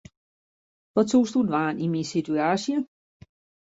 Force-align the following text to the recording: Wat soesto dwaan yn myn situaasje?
Wat 0.95 1.09
soesto 1.11 1.39
dwaan 1.49 1.81
yn 1.85 1.91
myn 1.93 2.09
situaasje? 2.15 2.75